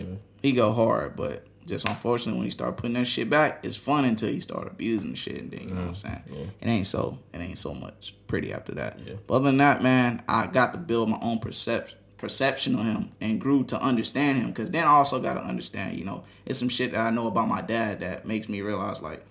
[0.41, 4.03] he go hard, but just unfortunately when he start putting that shit back, it's fun
[4.05, 6.21] until he start abusing the shit, and then you know what I'm saying.
[6.61, 8.97] It ain't so it ain't so much pretty after that.
[8.99, 9.13] Mm, Yeah.
[9.27, 13.09] But other than that, man, I got to build my own perception perception of him
[13.19, 16.59] and grew to understand him because then I also got to understand, you know, it's
[16.59, 19.25] some shit that I know about my dad that makes me realize like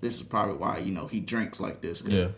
[0.00, 2.02] this is probably why you know he drinks like this.
[2.02, 2.32] 'cause Mm.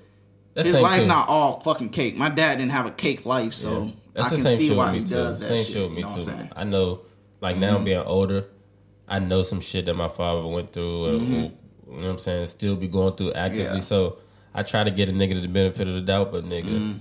[0.56, 1.08] Yeah, His life shit.
[1.08, 2.16] not all fucking cake.
[2.18, 4.24] My dad didn't have a cake life, so Yeah.
[4.24, 5.14] I can see why he too.
[5.14, 5.72] does that Same shit.
[5.72, 6.48] shit with me you know too.
[6.54, 7.00] I know,
[7.44, 8.46] like now being older,
[9.06, 11.06] I know some shit that my father went through.
[11.06, 11.50] And, You know
[11.86, 12.46] what I'm saying?
[12.46, 13.76] Still be going through actively.
[13.76, 13.80] Yeah.
[13.80, 14.18] So
[14.54, 16.98] I try to get a nigga to the benefit of the doubt, but nigga, Mm-hmm.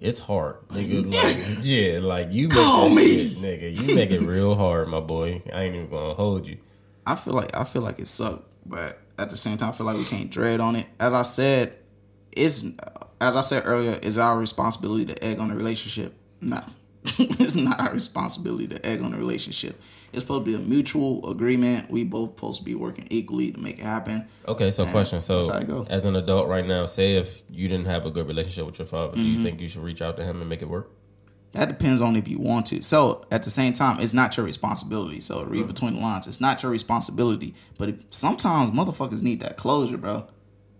[0.00, 1.12] it's hard, nigga.
[1.12, 3.28] Like, yeah, like you make Call that me.
[3.28, 3.76] shit, nigga.
[3.76, 5.42] You make it real hard, my boy.
[5.52, 6.58] I ain't even gonna hold you.
[7.06, 9.86] I feel like I feel like it sucked, but at the same time, I feel
[9.86, 10.86] like we can't dread on it.
[10.98, 11.76] As I said,
[12.32, 12.64] it's
[13.20, 16.14] as I said earlier, is our responsibility to egg on the relationship?
[16.40, 16.62] No,
[17.18, 19.80] it's not our responsibility to egg on a relationship.
[20.12, 21.90] It's supposed to be a mutual agreement.
[21.90, 24.26] We both supposed to be working equally to make it happen.
[24.48, 25.20] Okay, so question.
[25.20, 25.86] So, that's how it go.
[25.90, 28.86] as an adult right now, say if you didn't have a good relationship with your
[28.86, 29.36] father, do Mm-hmm.
[29.38, 30.90] you think you should reach out to him and make it work?
[31.52, 32.82] That depends on if you want to.
[32.82, 35.20] So at the same time, it's not your responsibility.
[35.20, 36.26] So read between the lines.
[36.28, 37.54] It's not your responsibility.
[37.78, 40.26] But if, sometimes motherfuckers need that closure, bro.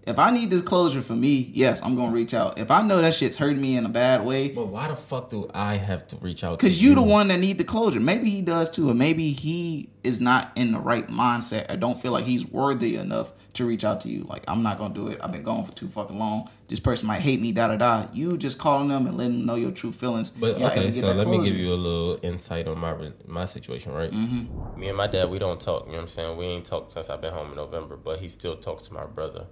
[0.07, 2.59] If I need this closure for me, yes, I'm gonna reach out.
[2.59, 5.31] If I know that shit's hurting me in a bad way, But why the fuck
[5.31, 6.59] do I have to reach out?
[6.61, 7.99] because to you the one that need the closure.
[7.99, 11.67] Maybe he does too, or maybe he is not in the right mindset.
[11.69, 14.23] I don't feel like he's worthy enough to reach out to you.
[14.29, 15.19] Like I'm not gonna do it.
[15.21, 16.49] I've been gone for too fucking long.
[16.69, 17.51] This person might hate me.
[17.51, 18.07] Da da da.
[18.13, 20.31] You just calling them and letting them know your true feelings.
[20.31, 22.95] But Y'all okay, so let me give you a little insight on my
[23.27, 24.13] my situation, right?
[24.13, 24.79] Mm-hmm.
[24.81, 25.87] Me and my dad, we don't talk.
[25.87, 26.37] You know what I'm saying?
[26.37, 29.05] We ain't talked since I've been home in November, but he still talks to my
[29.05, 29.47] brother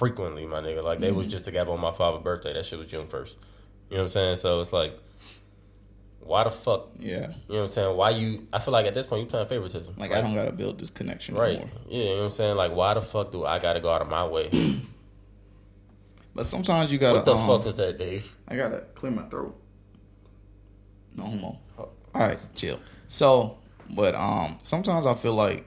[0.00, 0.82] frequently, my nigga.
[0.82, 1.30] Like they was Mm-hmm.
[1.30, 2.52] just together on my father's birthday.
[2.54, 3.38] That shit was June first.
[3.90, 4.36] You know what I'm saying?
[4.38, 4.98] So it's like,
[6.20, 6.88] why the fuck?
[6.98, 7.14] Yeah.
[7.14, 7.96] You know what I'm saying?
[7.96, 8.46] Why you?
[8.52, 9.94] I feel like at this point you playing favoritism.
[9.96, 10.18] Like right?
[10.18, 11.56] I don't gotta build this connection Right.
[11.56, 11.68] anymore.
[11.88, 11.98] Yeah.
[12.02, 12.56] You know what I'm saying?
[12.56, 14.50] Like why the fuck do I gotta go out of my way?
[16.34, 17.16] But sometimes you gotta.
[17.16, 18.34] what the um, fuck is that, Dave?
[18.46, 19.60] I gotta clear my throat.
[21.16, 21.58] No homo.
[21.76, 22.78] All right, chill.
[23.08, 23.58] So,
[23.90, 25.64] but um, sometimes I feel like,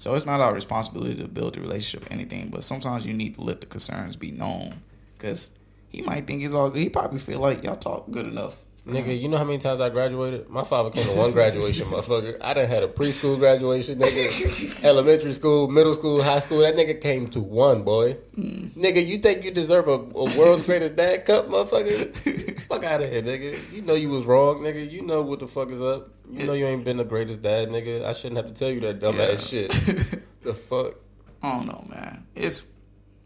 [0.00, 3.34] so it's not our responsibility to build a relationship or anything, but sometimes you need
[3.34, 4.80] to let the concerns be known,
[5.16, 5.50] because
[5.90, 6.80] he might think it's all good.
[6.80, 8.56] He probably feel like y'all talk good enough.
[8.86, 9.10] Nigga, uh-huh.
[9.10, 10.48] you know how many times I graduated?
[10.48, 12.38] My father came to one graduation, motherfucker.
[12.40, 16.60] I done had a preschool graduation, nigga, elementary school, middle school, high school.
[16.60, 18.14] That nigga came to one, boy.
[18.34, 18.68] Hmm.
[18.80, 22.60] Nigga, you think you deserve a, a world's greatest dad cup, motherfucker?
[22.62, 23.72] fuck out of here, nigga.
[23.72, 24.90] You know you was wrong, nigga.
[24.90, 26.08] You know what the fuck is up.
[26.30, 28.04] You know you ain't been the greatest dad, nigga.
[28.04, 29.68] I shouldn't have to tell you that dumbass Yeah.
[29.72, 30.22] shit.
[30.42, 30.94] the fuck?
[31.42, 32.26] I don't know, man.
[32.34, 32.66] It's,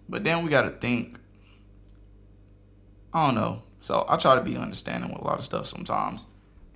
[0.09, 1.19] but then we got to think.
[3.13, 3.63] I don't know.
[3.85, 6.27] So I try to be understanding with a lot of stuff sometimes,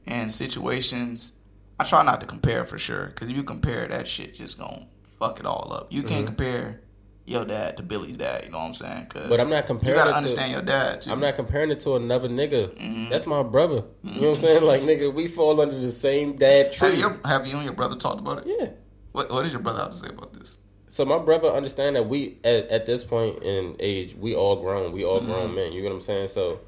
[0.07, 1.33] and situations.
[1.81, 4.87] I try not to compare for sure, because if you compare, that shit just gonna
[5.18, 5.90] fuck it all up.
[5.90, 6.09] You Mm-hmm.
[6.09, 6.81] can't compare
[7.25, 8.44] your dad to Billy's dad.
[8.44, 9.07] You know what I'm saying?
[9.07, 9.97] Cause But I'm not comparing.
[9.97, 11.11] You gotta it to- understand your dad too.
[11.11, 12.77] I'm not comparing it to another nigga.
[12.77, 13.09] Mm-hmm.
[13.09, 13.85] That's my brother.
[14.03, 14.62] You know what I'm saying?
[14.64, 16.90] Like, nigga, we fall under the same dad tree.
[16.90, 18.55] Have you, have you and your brother talked about it?
[18.61, 18.68] Yeah.
[19.12, 20.59] What What does your brother have to say about this?
[20.88, 24.92] So my brother understand that we at, at this point in age, we all grown.
[24.92, 25.31] We all Mm-hmm.
[25.33, 25.73] grown men.
[25.73, 26.29] You get what I'm saying?
[26.29, 26.61] So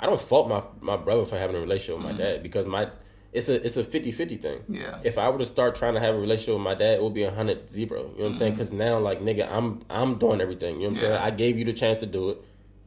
[0.00, 2.88] I don't fault my my brother for having a relationship with my dad because my
[3.32, 4.58] it's a it's a 50-50 thing.
[4.58, 4.74] Mm-hmm.
[4.74, 4.98] Yeah.
[5.02, 7.14] If I were to start trying to have a relationship with my dad, it would
[7.14, 8.02] be a hundred zero.
[8.02, 8.52] You know what I'm saying?
[8.52, 10.76] Because now, like nigga, I'm I'm doing everything.
[10.76, 11.12] You know what I'm saying?
[11.16, 11.24] Mm-hmm.
[11.24, 12.38] I gave you the chance to do it,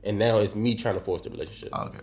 [0.03, 1.73] and now it's me trying to force the relationship.
[1.73, 1.99] Okay.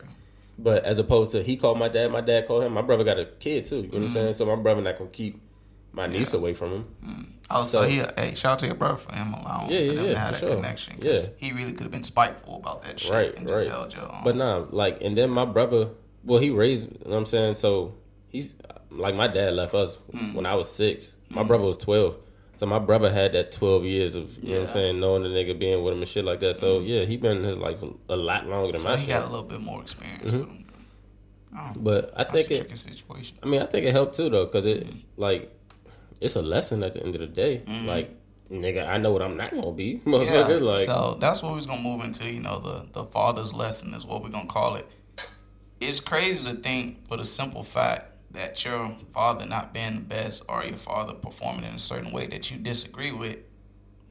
[0.59, 2.73] But as opposed to he called my dad, my dad called him.
[2.75, 3.77] My brother got a kid too.
[3.77, 4.01] You know Mm-hmm.
[4.01, 4.33] what I'm saying?
[4.35, 5.41] So my brother not gonna keep
[5.95, 7.35] my niece away from him.
[7.51, 9.69] Oh, so, So- he hey, shout out to your brother for him alone.
[9.71, 10.57] Yeah, for yeah, yeah, to have for that sure.
[10.57, 10.99] connection.
[10.99, 11.33] 'cause Yeah.
[11.39, 13.71] he really could have been spiteful about that shit Right, and just right.
[13.73, 14.21] held your own.
[14.25, 15.91] But nah, like, and then my brother,
[16.25, 17.55] well, he raised, you know what I'm saying?
[17.55, 17.95] So
[18.29, 18.55] he's,
[18.91, 20.35] like, my dad left us Mm.
[20.35, 21.13] when I was six.
[21.31, 22.17] My brother was 12.
[22.57, 24.69] So my brother had that 12 years of, you know what Mm.
[24.69, 26.57] I'm saying, knowing the nigga being with him and shit like that.
[26.57, 29.09] So yeah, he been in his life a, lot longer than so my he shit.
[29.15, 30.65] got a little bit more experience with him.
[31.57, 33.39] Oh, But I think a it, tricky situation.
[33.43, 35.01] I mean, I think it helped too, though, because it, Mm.
[35.17, 35.51] like,
[36.21, 37.63] it's a lesson at the end of the day.
[37.67, 37.87] Mm-hmm.
[37.87, 38.11] Like,
[38.51, 40.61] nigga, I know what I'm not gonna be, motherfucker.
[40.61, 42.29] Yeah, like, so that's what we're gonna move into.
[42.31, 44.89] You know, the the father's lesson is what we're gonna call it.
[45.81, 50.43] It's crazy to think for the simple fact that your father not being the best
[50.49, 53.39] or your father performing in a certain way that you disagree with.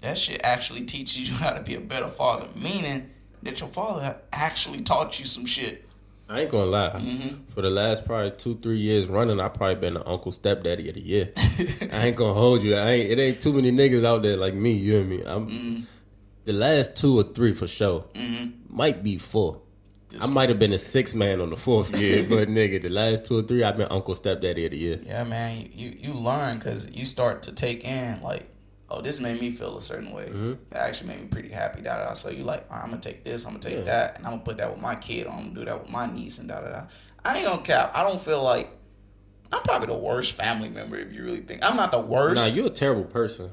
[0.02, 2.48] That shit actually teaches you how to be a better father.
[2.56, 3.10] Meaning
[3.44, 5.88] that your father actually taught you some shit.
[6.30, 6.90] I ain't gonna lie.
[6.96, 7.52] Mm-hmm.
[7.54, 10.96] For the last probably two, three years running, I probably been the uncle stepdaddy of
[10.96, 11.30] the year.
[11.92, 12.76] I ain't gonna hold you.
[12.76, 13.12] I ain't.
[13.12, 14.72] It ain't too many niggas out there like me.
[14.72, 15.22] You and me.
[15.26, 15.82] I'm Mm-hmm.
[16.46, 18.06] the last two or three for sure.
[18.70, 19.60] Might be four.
[20.22, 23.26] I might have been a six man on the fourth year, but nigga, the last
[23.26, 25.00] two or three, I've been uncle stepdaddy of the year.
[25.04, 28.48] Yeah, man, you you, you learn because you start to take in like,
[28.94, 30.26] oh, this made me feel a certain way.
[30.26, 30.52] Mm-hmm.
[30.52, 31.82] It actually made me pretty happy.
[31.82, 32.14] Da da da.
[32.14, 33.84] So you like, I'm gonna take this, I'm gonna take Yeah.
[33.84, 35.28] that, and I'm gonna put that with my kid.
[35.28, 36.84] Or I'm gonna do that with my niece, and da da da.
[37.26, 37.92] I ain't gonna cap.
[37.96, 38.70] I don't feel like
[39.52, 41.64] I'm probably the worst family member if you really think.
[41.64, 42.42] I'm not the worst.
[42.42, 43.52] Nah, you're a terrible person,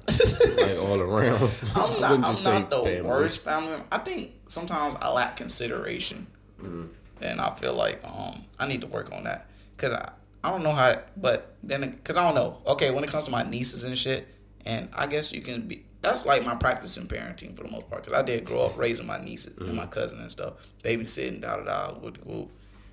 [0.57, 1.51] like all around.
[1.75, 2.13] I'm not.
[2.25, 3.03] I'm not the family.
[3.03, 3.87] worst family member.
[3.93, 6.27] I think sometimes I lack consideration,
[6.63, 6.87] Mm-hmm.
[7.23, 10.11] and I feel like um I need to work on that because I
[10.43, 11.01] I don't know how.
[11.19, 12.59] But then because I don't know.
[12.67, 14.27] Okay, when it comes to my nieces and shit,
[14.67, 17.89] and I guess you can be that's like my practice in parenting for the most
[17.91, 21.41] part because I did grow up raising my nieces and my cousin and stuff, babysitting,
[21.43, 22.51] da da da, whoop de whoop,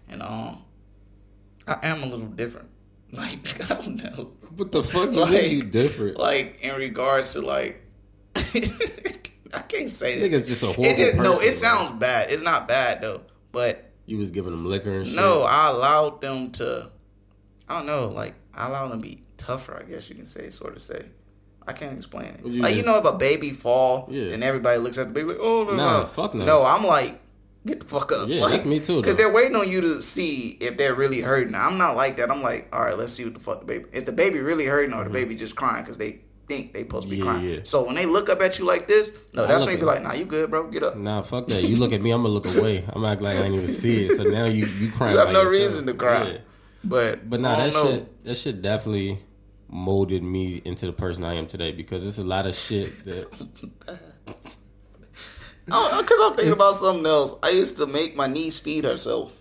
[0.09, 0.63] and um,
[1.67, 2.69] I am a little different.
[3.13, 6.17] Like I don't know, What the fuck you Like- you different?
[6.17, 7.81] like in regards to like,
[8.35, 10.29] I can't say this.
[10.29, 12.31] Nigga's just a horrible It no, person, it sounds bad.
[12.31, 13.21] It's not bad though,
[13.53, 15.15] but You was giving them liquor and shit.
[15.15, 16.89] no, I allowed them to.
[17.69, 19.81] I don't know, like I allowed them to be tougher.
[19.81, 21.05] I guess you can say, sort of say.
[21.67, 22.45] I can't explain it.
[22.45, 24.33] You like you know, if a baby fall, Yeah.
[24.33, 26.45] and everybody looks at the baby like, oh no, Nah, no, fuck no.
[26.45, 26.63] no.
[26.63, 27.19] I'm like,
[27.65, 28.29] get the fuck up.
[28.29, 31.19] Yeah, like, that's me too, Because they're waiting on you to see if they're really
[31.21, 31.53] hurting.
[31.55, 32.31] I'm not like that.
[32.31, 33.85] I'm like, all right, let's see what the fuck the baby.
[33.91, 37.09] Is the baby really hurting or the baby just crying because they think they supposed
[37.09, 37.25] to be Mm-hmm.
[37.27, 37.49] Yeah, crying?
[37.49, 37.59] yeah.
[37.63, 40.01] So when they look up at you like this, no, that's when you be like,
[40.03, 40.95] nah, you good, bro, get up.
[40.97, 41.63] Nah, fuck that.
[41.63, 42.85] You look at me, I'm gonna look away.
[42.87, 44.15] I'm act like I didn't even see it.
[44.15, 45.13] So now you you crying.
[45.15, 45.51] You have no yourself.
[45.73, 46.39] reason to cry.
[46.85, 49.19] But But nah, that shit that shit definitely
[49.69, 53.27] molded me into the person I am today because it's a lot of shit that
[55.69, 57.35] Oh, because I'm thinking about something else.
[57.43, 59.33] I used to make my niece feed herself.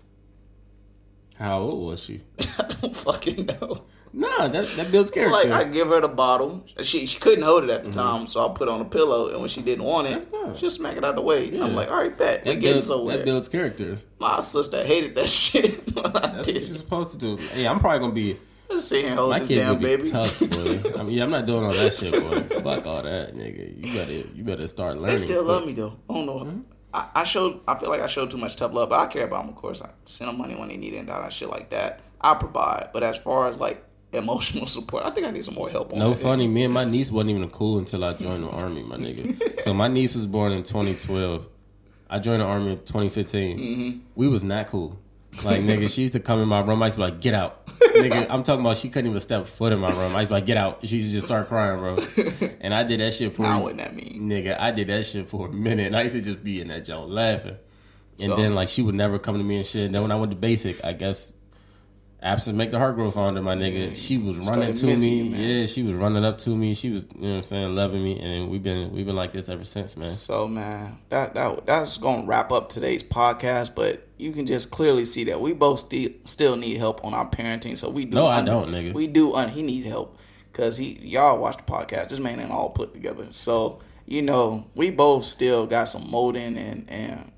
[1.35, 2.21] how old was she?
[2.59, 3.85] I don't fucking know.
[4.13, 5.31] Nah, that that builds character.
[5.31, 6.65] Like I give her the bottle.
[6.81, 9.29] She she couldn't hold it at the time, so I put it on a pillow.
[9.29, 10.55] And when she didn't want it, Mm-hmm.
[10.55, 11.49] she'll smack it out of the way.
[11.49, 11.63] Yeah.
[11.63, 12.43] I'm like, all right, bet.
[12.45, 13.17] That getting builds, somewhere.
[13.17, 13.97] that builds character.
[14.19, 17.35] My sister hated that shit That's what you're supposed to do.
[17.37, 19.83] Hey, I'm probably gonna be Just sit here and hold my this kids damn be
[19.83, 20.09] baby.
[20.09, 20.81] tough, boy.
[20.97, 22.41] I mean, yeah, I'm not doing all that shit, boy.
[22.61, 23.85] Fuck all that, nigga.
[23.85, 25.15] You better you better start learning.
[25.15, 25.93] They still love me though.
[26.09, 26.39] I don't know.
[26.39, 26.59] Mm-hmm.
[26.93, 27.61] I, I showed.
[27.67, 29.49] I feel like I showed too much tough love, but I care about them.
[29.49, 31.69] Of course, I send them money when they need it and all that shit like
[31.69, 32.01] that.
[32.19, 35.69] I provide, but as far as like emotional support, I think I need some more
[35.69, 36.47] help on No funny.
[36.47, 39.61] Me and my niece wasn't even cool until I joined the army, my nigga.
[39.61, 41.47] so my niece was born in 2012.
[42.09, 43.59] I joined the army in 2015.
[43.59, 43.99] Mm-hmm.
[44.15, 44.97] We was not cool.
[45.43, 46.81] Like nigga, she used to come in my room.
[46.81, 49.45] I used to be like, "Get out, nigga." I'm talking about she couldn't even step
[49.45, 50.15] foot in my room.
[50.15, 51.97] I used to be like, "Get out." She used to just start crying, bro.
[52.61, 54.21] And I did that shit for Now what that mean?
[54.29, 54.59] nigga.
[54.59, 55.87] I did that shit for a minute.
[55.87, 57.57] And I used to just be in that joint laughing.
[58.19, 59.91] And So- then like she would never come to me and shit.
[59.91, 61.31] then when I went to basic, I guess
[62.21, 63.95] absent make the heart grow founder, my nigga.
[63.95, 65.21] She was running to me.
[65.21, 66.73] you, yeah, she was running up to me.
[66.73, 68.19] She was, you know what I'm saying, loving me.
[68.19, 70.07] And we've been we've been like this ever since, man.
[70.09, 73.75] So man, that that that's gonna wrap up today's podcast.
[73.75, 77.29] But you can just clearly see that we both still still need help on our
[77.29, 77.77] parenting.
[77.77, 78.15] So we do.
[78.15, 78.93] No, I don't, nigga.
[78.93, 79.33] We do.
[79.35, 80.17] Un- he needs help
[80.51, 82.09] because he y'all watch the podcast.
[82.09, 83.27] This man ain't all put together.
[83.29, 87.31] So you know we both still got some molding and and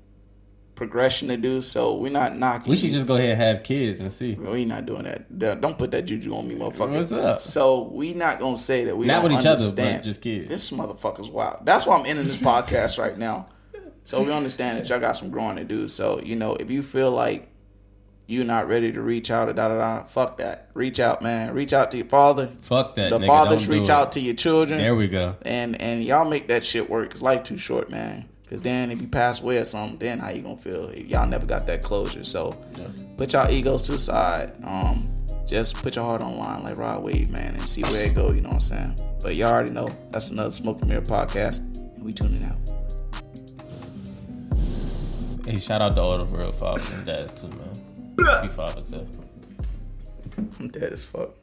[0.80, 1.60] progression to do.
[1.60, 2.70] So we're not knocking.
[2.70, 4.32] We should just go ahead and have kids and see.
[4.34, 5.60] We not doing that.
[5.60, 6.92] Don't put that juju on me, motherfucker.
[6.96, 7.42] What's up?
[7.42, 9.98] So we not gonna say that we Not with each other, understand.
[9.98, 10.48] but just kids.
[10.48, 11.66] This motherfucker's wild.
[11.66, 13.48] That's why I'm ending this podcast right now.
[14.04, 15.86] So we understand that y'all got some growing to do.
[15.86, 17.48] So you know, if you feel like
[18.26, 20.70] you're not ready to reach out, da da da, fuck that.
[20.72, 21.52] Reach out, man.
[21.52, 22.52] Reach out to your father.
[22.62, 23.10] Fuck that.
[23.10, 23.26] The nigga.
[23.26, 25.36] fathers reach out to your children There we go.
[25.42, 27.10] and and y'all make that shit work.
[27.10, 28.30] Cause life too short, man.
[28.50, 30.88] Cause then if you pass away or something, then how you gonna feel?
[30.88, 32.24] If y'all never got that closure.
[32.24, 32.50] So
[33.16, 34.52] put y'all egos to the side.
[34.64, 35.06] Um,
[35.46, 38.14] just put your heart on the line like Rod Wave, man, and see where it
[38.14, 38.32] go.
[38.32, 38.98] You know what I'm saying?
[39.22, 41.58] But y'all already know that's another Smoke and Mirror podcast,
[41.94, 42.56] and we tuning out.
[45.46, 48.26] Hey, shout out to all the real fathers and dads too, man.
[48.26, 49.06] Happy Father's Day.
[50.58, 51.39] I'm dead as fuck.